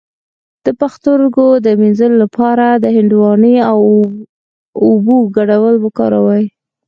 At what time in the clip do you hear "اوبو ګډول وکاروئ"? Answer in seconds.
4.87-6.43